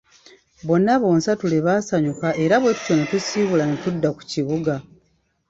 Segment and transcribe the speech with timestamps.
[0.65, 4.75] Bonna bonsatule baasanyuka era bwe tutyo ne tusiibula ne tudda ku kibuga.